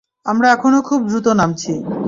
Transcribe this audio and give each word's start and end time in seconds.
আমরা 0.25 0.47
এখনো 0.51 0.77
খুব 0.81 0.99
দ্রুত 1.07 1.27
নামছি। 1.33 1.73